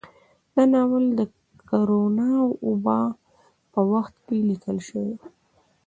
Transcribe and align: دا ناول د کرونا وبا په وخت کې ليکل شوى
دا 0.55 0.63
ناول 0.73 1.05
د 1.19 1.21
کرونا 1.69 2.29
وبا 2.67 2.99
په 3.71 3.79
وخت 3.91 4.15
کې 4.25 4.35
ليکل 4.49 4.77
شوى 4.89 5.15